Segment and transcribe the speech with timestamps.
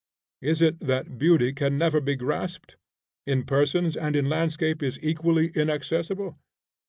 [0.41, 2.75] Is it that beauty can never be grasped?
[3.27, 6.39] in persons and in landscape is equally inaccessible?